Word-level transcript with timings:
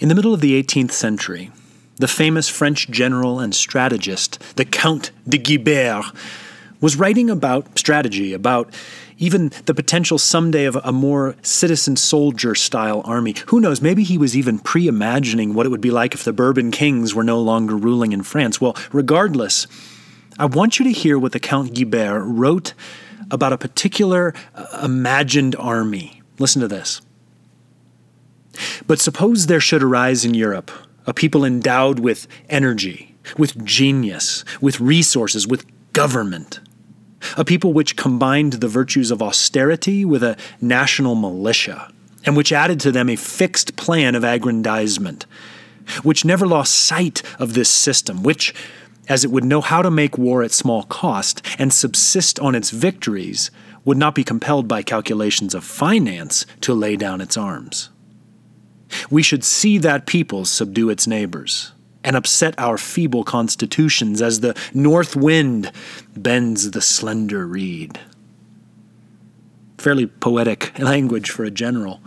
In 0.00 0.08
the 0.08 0.14
middle 0.14 0.32
of 0.32 0.40
the 0.40 0.62
18th 0.62 0.92
century, 0.92 1.50
the 1.96 2.06
famous 2.06 2.48
French 2.48 2.88
general 2.88 3.40
and 3.40 3.52
strategist, 3.52 4.38
the 4.54 4.64
Count 4.64 5.10
de 5.28 5.38
Guibert, 5.38 6.14
was 6.80 6.94
writing 6.94 7.28
about 7.28 7.76
strategy, 7.76 8.32
about 8.32 8.72
even 9.18 9.50
the 9.66 9.74
potential 9.74 10.16
someday 10.16 10.66
of 10.66 10.76
a 10.84 10.92
more 10.92 11.34
citizen 11.42 11.96
soldier 11.96 12.54
style 12.54 13.02
army. 13.04 13.34
Who 13.48 13.58
knows, 13.58 13.82
maybe 13.82 14.04
he 14.04 14.18
was 14.18 14.36
even 14.36 14.60
pre 14.60 14.86
imagining 14.86 15.52
what 15.52 15.66
it 15.66 15.70
would 15.70 15.80
be 15.80 15.90
like 15.90 16.14
if 16.14 16.22
the 16.22 16.32
Bourbon 16.32 16.70
kings 16.70 17.12
were 17.12 17.24
no 17.24 17.40
longer 17.40 17.76
ruling 17.76 18.12
in 18.12 18.22
France. 18.22 18.60
Well, 18.60 18.76
regardless, 18.92 19.66
I 20.38 20.46
want 20.46 20.78
you 20.78 20.84
to 20.84 20.92
hear 20.92 21.18
what 21.18 21.32
the 21.32 21.40
Count 21.40 21.74
Guibert 21.74 22.22
wrote 22.24 22.72
about 23.32 23.52
a 23.52 23.58
particular 23.58 24.32
uh, 24.54 24.82
imagined 24.84 25.56
army. 25.56 26.22
Listen 26.38 26.62
to 26.62 26.68
this. 26.68 27.00
But 28.88 29.00
suppose 29.00 29.46
there 29.46 29.60
should 29.60 29.82
arise 29.82 30.24
in 30.24 30.32
Europe 30.34 30.72
a 31.06 31.14
people 31.14 31.44
endowed 31.44 32.00
with 32.00 32.26
energy, 32.48 33.14
with 33.36 33.64
genius, 33.64 34.44
with 34.60 34.80
resources, 34.80 35.46
with 35.46 35.66
government. 35.92 36.60
A 37.36 37.44
people 37.44 37.72
which 37.72 37.96
combined 37.96 38.54
the 38.54 38.68
virtues 38.68 39.10
of 39.10 39.22
austerity 39.22 40.04
with 40.04 40.22
a 40.22 40.36
national 40.60 41.14
militia, 41.14 41.92
and 42.24 42.36
which 42.36 42.52
added 42.52 42.80
to 42.80 42.90
them 42.90 43.08
a 43.08 43.16
fixed 43.16 43.76
plan 43.76 44.14
of 44.14 44.24
aggrandizement, 44.24 45.26
which 46.02 46.24
never 46.24 46.46
lost 46.46 46.74
sight 46.74 47.22
of 47.38 47.52
this 47.54 47.68
system, 47.68 48.22
which, 48.22 48.54
as 49.08 49.22
it 49.24 49.30
would 49.30 49.44
know 49.44 49.60
how 49.60 49.82
to 49.82 49.90
make 49.90 50.16
war 50.16 50.42
at 50.42 50.52
small 50.52 50.84
cost 50.84 51.44
and 51.58 51.72
subsist 51.72 52.38
on 52.40 52.54
its 52.54 52.70
victories, 52.70 53.50
would 53.84 53.98
not 53.98 54.14
be 54.14 54.24
compelled 54.24 54.66
by 54.66 54.82
calculations 54.82 55.54
of 55.54 55.64
finance 55.64 56.46
to 56.62 56.72
lay 56.72 56.96
down 56.96 57.20
its 57.20 57.36
arms. 57.36 57.90
We 59.10 59.22
should 59.22 59.44
see 59.44 59.78
that 59.78 60.06
people 60.06 60.44
subdue 60.44 60.90
its 60.90 61.06
neighbors 61.06 61.72
and 62.04 62.16
upset 62.16 62.54
our 62.58 62.78
feeble 62.78 63.24
constitutions 63.24 64.22
as 64.22 64.40
the 64.40 64.56
north 64.72 65.16
wind 65.16 65.72
bends 66.16 66.70
the 66.70 66.80
slender 66.80 67.46
reed. 67.46 67.98
Fairly 69.78 70.06
poetic 70.06 70.78
language 70.78 71.30
for 71.30 71.44
a 71.44 71.50
general. 71.50 72.00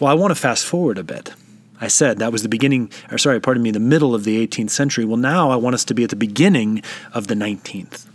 Well, 0.00 0.10
I 0.10 0.14
want 0.14 0.30
to 0.30 0.34
fast 0.34 0.64
forward 0.64 0.98
a 0.98 1.04
bit. 1.04 1.32
I 1.80 1.88
said 1.88 2.18
that 2.18 2.32
was 2.32 2.42
the 2.42 2.48
beginning, 2.48 2.90
or 3.10 3.18
sorry, 3.18 3.40
pardon 3.40 3.62
me, 3.62 3.70
the 3.70 3.80
middle 3.80 4.14
of 4.14 4.24
the 4.24 4.46
18th 4.46 4.70
century. 4.70 5.04
Well, 5.04 5.18
now 5.18 5.50
I 5.50 5.56
want 5.56 5.74
us 5.74 5.84
to 5.86 5.94
be 5.94 6.04
at 6.04 6.10
the 6.10 6.16
beginning 6.16 6.82
of 7.12 7.26
the 7.26 7.34
19th. 7.34 8.06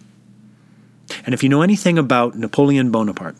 And 1.25 1.33
if 1.33 1.43
you 1.43 1.49
know 1.49 1.61
anything 1.61 1.97
about 1.97 2.35
Napoleon 2.35 2.91
Bonaparte, 2.91 3.35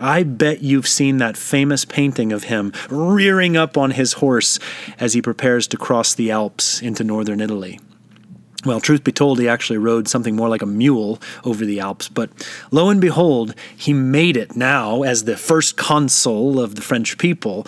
I 0.00 0.22
bet 0.22 0.62
you've 0.62 0.88
seen 0.88 1.18
that 1.18 1.36
famous 1.36 1.84
painting 1.84 2.32
of 2.32 2.44
him 2.44 2.72
rearing 2.88 3.56
up 3.56 3.76
on 3.76 3.90
his 3.90 4.14
horse 4.14 4.58
as 4.98 5.12
he 5.12 5.20
prepares 5.20 5.68
to 5.68 5.76
cross 5.76 6.14
the 6.14 6.30
Alps 6.30 6.80
into 6.80 7.04
northern 7.04 7.40
Italy. 7.40 7.78
Well, 8.64 8.80
truth 8.80 9.04
be 9.04 9.12
told, 9.12 9.38
he 9.38 9.48
actually 9.48 9.78
rode 9.78 10.08
something 10.08 10.36
more 10.36 10.48
like 10.48 10.62
a 10.62 10.66
mule 10.66 11.18
over 11.44 11.64
the 11.64 11.80
Alps, 11.80 12.08
but 12.08 12.30
lo 12.70 12.88
and 12.88 13.00
behold, 13.00 13.54
he 13.76 13.92
made 13.92 14.36
it 14.36 14.56
now 14.56 15.02
as 15.02 15.24
the 15.24 15.36
first 15.36 15.76
consul 15.76 16.58
of 16.58 16.74
the 16.74 16.82
French 16.82 17.18
people 17.18 17.66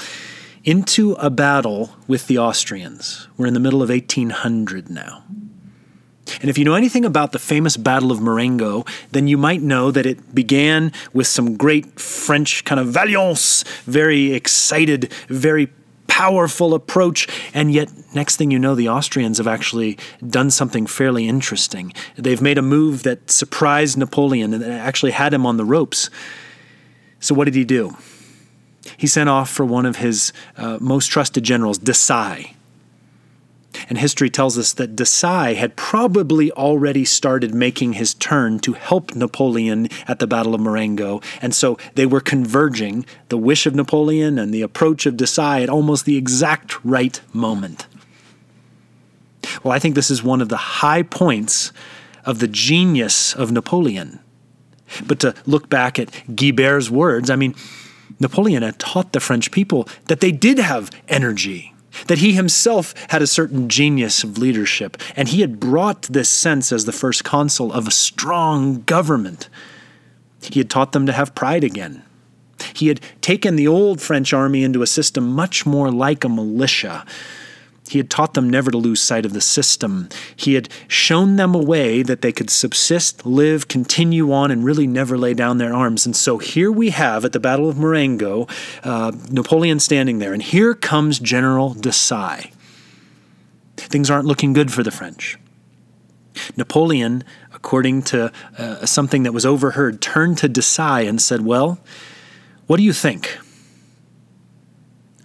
into 0.64 1.12
a 1.14 1.30
battle 1.30 1.96
with 2.06 2.26
the 2.26 2.38
Austrians. 2.38 3.28
We're 3.36 3.46
in 3.46 3.54
the 3.54 3.60
middle 3.60 3.82
of 3.82 3.88
1800 3.88 4.90
now. 4.90 5.24
And 6.40 6.48
if 6.48 6.56
you 6.56 6.64
know 6.64 6.74
anything 6.74 7.04
about 7.04 7.32
the 7.32 7.38
famous 7.38 7.76
Battle 7.76 8.12
of 8.12 8.20
Marengo, 8.20 8.84
then 9.10 9.28
you 9.28 9.36
might 9.36 9.60
know 9.60 9.90
that 9.90 10.06
it 10.06 10.34
began 10.34 10.92
with 11.12 11.26
some 11.26 11.56
great 11.56 12.00
French 12.00 12.64
kind 12.64 12.80
of 12.80 12.88
valiance, 12.88 13.64
very 13.84 14.32
excited, 14.32 15.12
very 15.28 15.68
powerful 16.06 16.74
approach. 16.74 17.26
And 17.54 17.72
yet, 17.72 17.90
next 18.14 18.36
thing 18.36 18.50
you 18.50 18.58
know, 18.58 18.74
the 18.74 18.88
Austrians 18.88 19.38
have 19.38 19.46
actually 19.46 19.98
done 20.26 20.50
something 20.50 20.86
fairly 20.86 21.26
interesting. 21.26 21.92
They've 22.16 22.42
made 22.42 22.58
a 22.58 22.62
move 22.62 23.02
that 23.02 23.30
surprised 23.30 23.96
Napoleon 23.96 24.52
and 24.54 24.62
actually 24.62 25.12
had 25.12 25.32
him 25.32 25.46
on 25.46 25.56
the 25.56 25.64
ropes. 25.64 26.10
So, 27.18 27.34
what 27.34 27.44
did 27.44 27.54
he 27.54 27.64
do? 27.64 27.96
He 28.96 29.06
sent 29.06 29.28
off 29.28 29.48
for 29.50 29.64
one 29.64 29.86
of 29.86 29.96
his 29.96 30.32
uh, 30.56 30.78
most 30.80 31.06
trusted 31.06 31.44
generals, 31.44 31.78
Desaix. 31.78 32.54
And 33.88 33.98
history 33.98 34.30
tells 34.30 34.58
us 34.58 34.72
that 34.74 34.96
Desaix 34.96 35.56
had 35.56 35.76
probably 35.76 36.50
already 36.52 37.04
started 37.04 37.54
making 37.54 37.94
his 37.94 38.14
turn 38.14 38.58
to 38.60 38.72
help 38.72 39.14
Napoleon 39.14 39.88
at 40.06 40.18
the 40.18 40.26
Battle 40.26 40.54
of 40.54 40.60
Marengo. 40.60 41.20
And 41.40 41.54
so 41.54 41.78
they 41.94 42.06
were 42.06 42.20
converging, 42.20 43.04
the 43.28 43.38
wish 43.38 43.66
of 43.66 43.74
Napoleon 43.74 44.38
and 44.38 44.52
the 44.52 44.62
approach 44.62 45.06
of 45.06 45.14
Desaix 45.14 45.62
at 45.62 45.68
almost 45.68 46.04
the 46.04 46.16
exact 46.16 46.84
right 46.84 47.20
moment. 47.32 47.86
Well, 49.62 49.72
I 49.72 49.78
think 49.78 49.94
this 49.94 50.10
is 50.10 50.22
one 50.22 50.40
of 50.40 50.48
the 50.48 50.56
high 50.56 51.02
points 51.02 51.72
of 52.24 52.38
the 52.38 52.48
genius 52.48 53.34
of 53.34 53.50
Napoleon. 53.50 54.20
But 55.06 55.20
to 55.20 55.34
look 55.46 55.68
back 55.68 55.98
at 55.98 56.10
Guibert's 56.34 56.90
words, 56.90 57.30
I 57.30 57.36
mean, 57.36 57.54
Napoleon 58.20 58.62
had 58.62 58.78
taught 58.78 59.12
the 59.12 59.20
French 59.20 59.50
people 59.50 59.88
that 60.06 60.20
they 60.20 60.32
did 60.32 60.58
have 60.58 60.90
energy 61.08 61.74
that 62.06 62.18
he 62.18 62.32
himself 62.32 62.94
had 63.08 63.22
a 63.22 63.26
certain 63.26 63.68
genius 63.68 64.24
of 64.24 64.38
leadership, 64.38 64.96
and 65.16 65.28
he 65.28 65.40
had 65.40 65.60
brought 65.60 66.02
this 66.02 66.28
sense 66.28 66.72
as 66.72 66.84
the 66.84 66.92
first 66.92 67.24
consul 67.24 67.72
of 67.72 67.86
a 67.86 67.92
strong 67.92 68.82
government. 68.82 69.48
He 70.42 70.60
had 70.60 70.70
taught 70.70 70.92
them 70.92 71.06
to 71.06 71.12
have 71.12 71.34
pride 71.34 71.64
again. 71.64 72.02
He 72.74 72.88
had 72.88 73.00
taken 73.20 73.56
the 73.56 73.68
old 73.68 74.00
French 74.00 74.32
army 74.32 74.64
into 74.64 74.82
a 74.82 74.86
system 74.86 75.32
much 75.32 75.66
more 75.66 75.90
like 75.90 76.24
a 76.24 76.28
militia, 76.28 77.04
he 77.92 77.98
had 77.98 78.08
taught 78.08 78.32
them 78.32 78.48
never 78.48 78.70
to 78.70 78.78
lose 78.78 79.02
sight 79.02 79.26
of 79.26 79.34
the 79.34 79.40
system. 79.42 80.08
He 80.34 80.54
had 80.54 80.70
shown 80.88 81.36
them 81.36 81.54
a 81.54 81.62
way 81.62 82.02
that 82.02 82.22
they 82.22 82.32
could 82.32 82.48
subsist, 82.48 83.26
live, 83.26 83.68
continue 83.68 84.32
on, 84.32 84.50
and 84.50 84.64
really 84.64 84.86
never 84.86 85.18
lay 85.18 85.34
down 85.34 85.58
their 85.58 85.74
arms. 85.74 86.06
And 86.06 86.16
so 86.16 86.38
here 86.38 86.72
we 86.72 86.88
have 86.88 87.22
at 87.26 87.32
the 87.32 87.40
Battle 87.40 87.68
of 87.68 87.76
Marengo, 87.76 88.48
uh, 88.82 89.12
Napoleon 89.30 89.78
standing 89.78 90.20
there, 90.20 90.32
and 90.32 90.42
here 90.42 90.72
comes 90.74 91.18
General 91.18 91.74
Desaix. 91.74 92.50
Things 93.76 94.08
aren't 94.08 94.26
looking 94.26 94.54
good 94.54 94.72
for 94.72 94.82
the 94.82 94.90
French. 94.90 95.36
Napoleon, 96.56 97.24
according 97.52 98.04
to 98.04 98.32
uh, 98.56 98.86
something 98.86 99.22
that 99.24 99.32
was 99.34 99.44
overheard, 99.44 100.00
turned 100.00 100.38
to 100.38 100.48
Desaix 100.48 101.06
and 101.06 101.20
said, 101.20 101.42
Well, 101.44 101.78
what 102.66 102.78
do 102.78 102.84
you 102.84 102.94
think? 102.94 103.36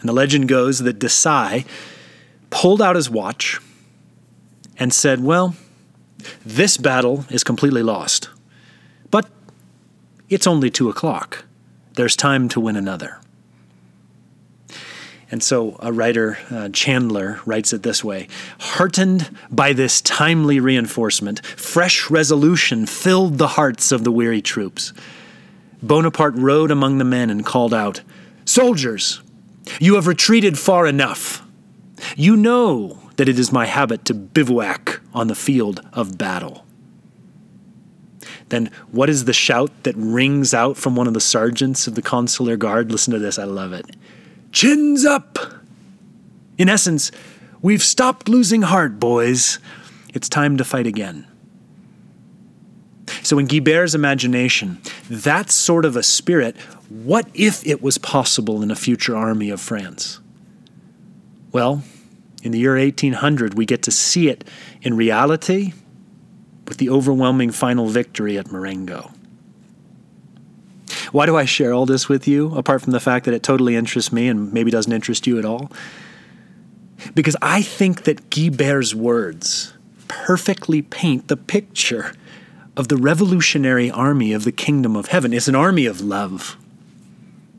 And 0.01 0.09
the 0.09 0.13
legend 0.13 0.49
goes 0.49 0.79
that 0.79 0.99
Desaix 0.99 1.65
pulled 2.49 2.81
out 2.81 2.95
his 2.95 3.09
watch 3.09 3.59
and 4.77 4.93
said, 4.93 5.23
Well, 5.23 5.55
this 6.45 6.77
battle 6.77 7.25
is 7.29 7.43
completely 7.43 7.83
lost. 7.83 8.29
But 9.11 9.29
it's 10.29 10.47
only 10.47 10.69
two 10.69 10.89
o'clock. 10.89 11.45
There's 11.95 12.15
time 12.15 12.49
to 12.49 12.59
win 12.59 12.75
another. 12.75 13.19
And 15.29 15.43
so 15.43 15.75
a 15.79 15.91
writer, 15.91 16.37
uh, 16.49 16.69
Chandler, 16.69 17.41
writes 17.45 17.73
it 17.73 17.83
this 17.83 18.03
way 18.03 18.27
Heartened 18.59 19.29
by 19.51 19.73
this 19.73 20.01
timely 20.01 20.59
reinforcement, 20.59 21.45
fresh 21.45 22.09
resolution 22.09 22.85
filled 22.85 23.37
the 23.37 23.49
hearts 23.49 23.91
of 23.91 24.03
the 24.03 24.11
weary 24.11 24.41
troops. 24.41 24.93
Bonaparte 25.83 26.35
rode 26.35 26.71
among 26.71 26.97
the 26.97 27.03
men 27.03 27.29
and 27.29 27.45
called 27.45 27.73
out, 27.73 28.01
Soldiers, 28.45 29.21
you 29.79 29.95
have 29.95 30.07
retreated 30.07 30.57
far 30.57 30.87
enough. 30.87 31.36
You 32.19 32.35
know 32.35 32.97
that 33.17 33.29
it 33.29 33.37
is 33.37 33.51
my 33.51 33.67
habit 33.67 34.03
to 34.05 34.15
bivouac 34.15 35.01
on 35.13 35.27
the 35.27 35.35
field 35.35 35.87
of 35.93 36.17
battle. 36.17 36.65
Then, 38.49 38.71
what 38.91 39.07
is 39.07 39.25
the 39.25 39.33
shout 39.33 39.71
that 39.83 39.95
rings 39.95 40.51
out 40.51 40.77
from 40.77 40.95
one 40.95 41.05
of 41.05 41.13
the 41.13 41.21
sergeants 41.21 41.85
of 41.85 41.93
the 41.93 42.01
consular 42.01 42.57
guard? 42.57 42.91
Listen 42.91 43.13
to 43.13 43.19
this, 43.19 43.37
I 43.37 43.43
love 43.43 43.71
it. 43.71 43.95
Chins 44.51 45.05
up! 45.05 45.37
In 46.57 46.69
essence, 46.69 47.11
we've 47.61 47.83
stopped 47.83 48.27
losing 48.27 48.63
heart, 48.63 48.99
boys. 48.99 49.59
It's 50.11 50.27
time 50.27 50.57
to 50.57 50.63
fight 50.63 50.87
again. 50.87 51.27
So, 53.21 53.37
in 53.37 53.45
Guibert's 53.45 53.93
imagination, 53.93 54.81
that 55.07 55.51
sort 55.51 55.85
of 55.85 55.95
a 55.95 56.01
spirit, 56.01 56.57
what 56.89 57.29
if 57.35 57.63
it 57.63 57.83
was 57.83 57.99
possible 57.99 58.63
in 58.63 58.71
a 58.71 58.75
future 58.75 59.15
army 59.15 59.51
of 59.51 59.61
France? 59.61 60.19
Well, 61.51 61.83
in 62.47 62.51
the 62.53 62.59
year 62.59 62.77
1800, 62.77 63.55
we 63.55 63.65
get 63.65 63.83
to 63.83 63.91
see 63.91 64.29
it 64.29 64.43
in 64.81 64.95
reality 64.95 65.73
with 66.67 66.77
the 66.77 66.89
overwhelming 66.89 67.51
final 67.51 67.87
victory 67.87 68.37
at 68.37 68.51
Marengo. 68.51 69.11
Why 71.11 71.25
do 71.25 71.35
I 71.35 71.45
share 71.45 71.73
all 71.73 71.85
this 71.85 72.09
with 72.09 72.27
you, 72.27 72.55
apart 72.55 72.81
from 72.81 72.91
the 72.91 72.99
fact 72.99 73.25
that 73.25 73.33
it 73.33 73.43
totally 73.43 73.75
interests 73.75 74.11
me 74.11 74.29
and 74.29 74.51
maybe 74.53 74.71
doesn't 74.71 74.91
interest 74.91 75.27
you 75.27 75.37
at 75.37 75.45
all? 75.45 75.71
Because 77.13 77.35
I 77.41 77.61
think 77.61 78.03
that 78.03 78.29
Guibert's 78.29 78.95
words 78.95 79.73
perfectly 80.07 80.81
paint 80.81 81.27
the 81.27 81.37
picture 81.37 82.13
of 82.77 82.87
the 82.87 82.97
revolutionary 82.97 83.91
army 83.91 84.31
of 84.31 84.45
the 84.45 84.51
kingdom 84.51 84.95
of 84.95 85.07
heaven. 85.07 85.33
It's 85.33 85.47
an 85.47 85.55
army 85.55 85.85
of 85.85 85.99
love. 85.99 86.57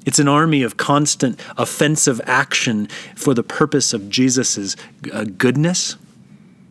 It's 0.09 0.19
an 0.19 0.27
army 0.27 0.63
of 0.63 0.79
constant 0.79 1.39
offensive 1.59 2.19
action 2.25 2.87
for 3.15 3.35
the 3.35 3.43
purpose 3.43 3.93
of 3.93 4.09
Jesus' 4.09 4.75
uh, 5.13 5.25
goodness, 5.25 5.97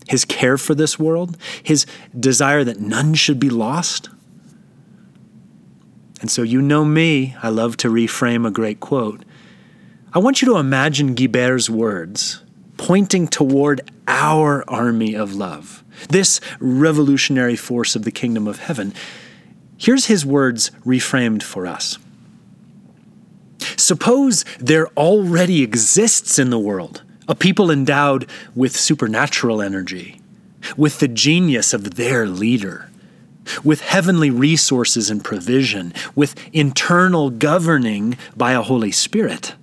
his 0.08 0.26
care 0.26 0.58
for 0.58 0.74
this 0.74 0.98
world, 0.98 1.38
his 1.62 1.86
desire 2.20 2.64
that 2.64 2.80
none 2.80 3.14
should 3.14 3.40
be 3.40 3.52
lost. 3.52 4.10
And 6.20 6.32
so, 6.32 6.42
you 6.42 6.64
know 6.64 6.84
me, 6.84 7.36
I 7.44 7.50
love 7.50 7.78
to 7.78 7.90
reframe 7.90 8.48
a 8.48 8.50
great 8.50 8.80
quote. 8.80 9.24
I 10.14 10.18
want 10.18 10.42
you 10.42 10.48
to 10.48 10.58
imagine 10.58 11.14
Guibert's 11.14 11.70
words 11.70 12.42
pointing 12.78 13.28
toward 13.28 13.88
our 14.08 14.68
army 14.68 15.14
of 15.14 15.36
love, 15.36 15.84
this 16.10 16.42
revolutionary 16.60 17.56
force 17.56 17.96
of 17.96 18.02
the 18.02 18.10
kingdom 18.10 18.48
of 18.48 18.58
heaven. 18.58 18.96
Here's 19.78 20.08
his 20.08 20.26
words 20.26 20.72
reframed 20.84 21.44
for 21.44 21.68
us. 21.68 22.00
Suppose 23.76 24.46
there 24.60 24.88
already 24.90 25.64
exists 25.64 26.40
in 26.40 26.50
the 26.50 26.60
world 26.60 27.04
a 27.28 27.36
people 27.36 27.70
endowed 27.70 28.30
with 28.56 28.76
supernatural 28.76 29.62
energy, 29.62 30.22
with 30.78 31.00
the 31.00 31.08
genius 31.08 31.74
of 31.74 31.96
their 31.96 32.26
leader, 32.26 32.90
with 33.64 33.82
heavenly 33.82 34.30
resources 34.30 35.10
and 35.10 35.24
provision, 35.24 35.94
with 36.16 36.36
internal 36.54 37.30
governing 37.30 38.18
by 38.36 38.54
a 38.54 38.62
Holy 38.62 38.92
Spirit. 38.92 39.56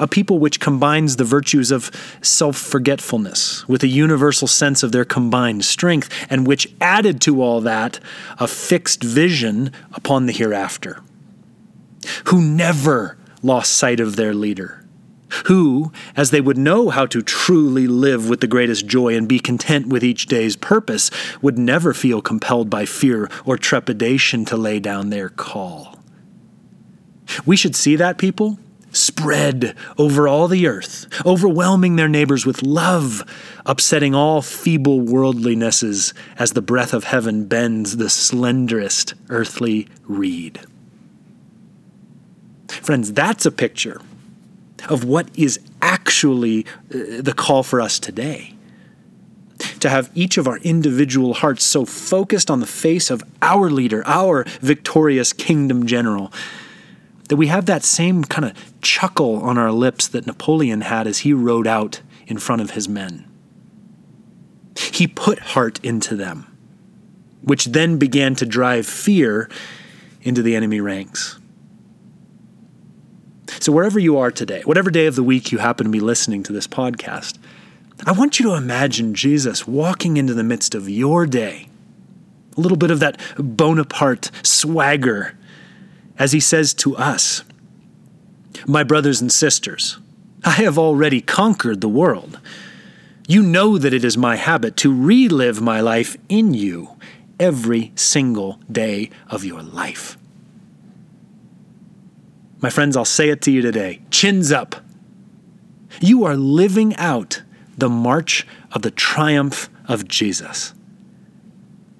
A 0.00 0.08
people 0.08 0.38
which 0.38 0.58
combines 0.58 1.16
the 1.16 1.24
virtues 1.24 1.70
of 1.70 1.90
self 2.20 2.56
forgetfulness 2.56 3.68
with 3.68 3.82
a 3.82 3.88
universal 3.88 4.48
sense 4.48 4.82
of 4.82 4.90
their 4.90 5.04
combined 5.04 5.64
strength, 5.64 6.08
and 6.30 6.46
which 6.46 6.68
added 6.80 7.20
to 7.22 7.42
all 7.42 7.60
that 7.60 8.00
a 8.38 8.48
fixed 8.48 9.02
vision 9.02 9.70
upon 9.92 10.26
the 10.26 10.32
hereafter. 10.32 11.00
Who 12.26 12.40
never 12.40 13.16
lost 13.42 13.72
sight 13.72 14.00
of 14.00 14.16
their 14.16 14.34
leader 14.34 14.86
who, 15.46 15.92
as 16.16 16.30
they 16.30 16.40
would 16.40 16.58
know 16.58 16.90
how 16.90 17.06
to 17.06 17.22
truly 17.22 17.86
live 17.86 18.28
with 18.28 18.40
the 18.40 18.46
greatest 18.46 18.86
joy 18.86 19.16
and 19.16 19.28
be 19.28 19.38
content 19.38 19.88
with 19.88 20.04
each 20.04 20.26
day's 20.26 20.56
purpose, 20.56 21.10
would 21.42 21.58
never 21.58 21.92
feel 21.92 22.20
compelled 22.22 22.70
by 22.70 22.86
fear 22.86 23.28
or 23.44 23.56
trepidation 23.56 24.44
to 24.46 24.56
lay 24.56 24.78
down 24.78 25.10
their 25.10 25.28
call. 25.28 25.98
We 27.44 27.56
should 27.56 27.74
see 27.74 27.96
that, 27.96 28.18
people, 28.18 28.58
spread 28.92 29.76
over 29.98 30.26
all 30.26 30.48
the 30.48 30.66
earth, 30.66 31.06
overwhelming 31.26 31.96
their 31.96 32.08
neighbors 32.08 32.46
with 32.46 32.62
love, 32.62 33.24
upsetting 33.66 34.14
all 34.14 34.40
feeble 34.42 35.00
worldlinesses 35.00 36.14
as 36.38 36.52
the 36.52 36.62
breath 36.62 36.94
of 36.94 37.04
heaven 37.04 37.46
bends 37.46 37.96
the 37.96 38.08
slenderest 38.08 39.14
earthly 39.28 39.88
reed. 40.04 40.60
Friends, 42.68 43.12
that's 43.12 43.46
a 43.46 43.50
picture 43.50 44.00
of 44.88 45.04
what 45.04 45.28
is 45.36 45.58
actually 45.82 46.66
uh, 46.94 47.20
the 47.20 47.34
call 47.36 47.62
for 47.62 47.80
us 47.80 47.98
today. 47.98 48.54
To 49.80 49.88
have 49.88 50.10
each 50.14 50.36
of 50.36 50.46
our 50.46 50.58
individual 50.58 51.34
hearts 51.34 51.64
so 51.64 51.84
focused 51.84 52.50
on 52.50 52.60
the 52.60 52.66
face 52.66 53.10
of 53.10 53.22
our 53.40 53.70
leader, 53.70 54.02
our 54.06 54.44
victorious 54.60 55.32
kingdom 55.32 55.86
general, 55.86 56.32
that 57.28 57.36
we 57.36 57.46
have 57.48 57.66
that 57.66 57.82
same 57.82 58.24
kind 58.24 58.44
of 58.44 58.80
chuckle 58.82 59.40
on 59.42 59.58
our 59.58 59.72
lips 59.72 60.08
that 60.08 60.26
Napoleon 60.26 60.82
had 60.82 61.06
as 61.06 61.18
he 61.18 61.32
rode 61.32 61.66
out 61.66 62.00
in 62.26 62.38
front 62.38 62.62
of 62.62 62.70
his 62.70 62.88
men. 62.88 63.24
He 64.92 65.06
put 65.06 65.38
heart 65.38 65.80
into 65.82 66.16
them, 66.16 66.46
which 67.42 67.66
then 67.66 67.98
began 67.98 68.34
to 68.36 68.46
drive 68.46 68.86
fear 68.86 69.48
into 70.22 70.42
the 70.42 70.54
enemy 70.54 70.80
ranks. 70.80 71.38
So, 73.60 73.72
wherever 73.72 73.98
you 73.98 74.18
are 74.18 74.30
today, 74.30 74.62
whatever 74.64 74.90
day 74.90 75.06
of 75.06 75.16
the 75.16 75.22
week 75.22 75.52
you 75.52 75.58
happen 75.58 75.84
to 75.84 75.90
be 75.90 76.00
listening 76.00 76.42
to 76.44 76.52
this 76.52 76.66
podcast, 76.66 77.38
I 78.04 78.12
want 78.12 78.38
you 78.38 78.46
to 78.46 78.54
imagine 78.54 79.14
Jesus 79.14 79.66
walking 79.66 80.16
into 80.16 80.34
the 80.34 80.44
midst 80.44 80.74
of 80.74 80.88
your 80.88 81.26
day. 81.26 81.68
A 82.56 82.60
little 82.60 82.76
bit 82.76 82.90
of 82.90 83.00
that 83.00 83.20
Bonaparte 83.36 84.30
swagger 84.42 85.36
as 86.18 86.32
he 86.32 86.40
says 86.40 86.74
to 86.74 86.96
us, 86.96 87.44
My 88.66 88.82
brothers 88.82 89.20
and 89.20 89.30
sisters, 89.30 89.98
I 90.44 90.52
have 90.62 90.78
already 90.78 91.20
conquered 91.20 91.80
the 91.80 91.88
world. 91.88 92.40
You 93.28 93.42
know 93.42 93.76
that 93.78 93.92
it 93.92 94.04
is 94.04 94.16
my 94.16 94.36
habit 94.36 94.76
to 94.78 94.94
relive 94.94 95.60
my 95.60 95.80
life 95.80 96.16
in 96.28 96.54
you 96.54 96.96
every 97.40 97.92
single 97.96 98.60
day 98.70 99.10
of 99.28 99.44
your 99.44 99.62
life. 99.62 100.16
My 102.60 102.70
friends, 102.70 102.96
I'll 102.96 103.04
say 103.04 103.28
it 103.28 103.42
to 103.42 103.50
you 103.50 103.62
today 103.62 104.00
chins 104.10 104.50
up. 104.50 104.76
You 106.00 106.24
are 106.24 106.36
living 106.36 106.96
out 106.96 107.42
the 107.76 107.88
march 107.88 108.46
of 108.72 108.82
the 108.82 108.90
triumph 108.90 109.68
of 109.86 110.08
Jesus. 110.08 110.72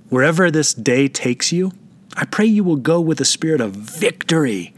Wherever 0.08 0.50
this 0.50 0.72
day 0.72 1.08
takes 1.08 1.52
you, 1.52 1.72
I 2.16 2.24
pray 2.24 2.46
you 2.46 2.64
will 2.64 2.76
go 2.76 3.00
with 3.00 3.20
a 3.20 3.24
spirit 3.24 3.60
of 3.60 3.72
victory, 3.72 4.74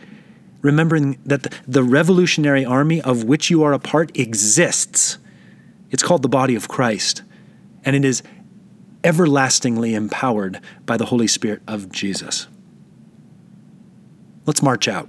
remembering 0.62 1.18
that 1.24 1.54
the, 1.66 1.84
revolutionary 1.84 2.64
army 2.64 3.00
of 3.00 3.24
which 3.24 3.50
you 3.50 3.62
are 3.62 3.72
a 3.72 3.78
part 3.78 4.16
exists. 4.18 5.18
It's 5.90 6.02
called 6.02 6.22
the 6.22 6.28
body 6.28 6.56
of 6.56 6.68
Christ, 6.68 7.22
and 7.84 7.94
it 7.94 8.04
is 8.04 8.22
everlastingly 9.04 9.94
empowered 9.94 10.60
by 10.84 10.96
the 10.96 11.06
Holy 11.06 11.28
Spirit 11.28 11.62
of 11.68 11.92
Jesus. 11.92 12.48
Let's 14.46 14.62
march 14.62 14.88
out. 14.88 15.08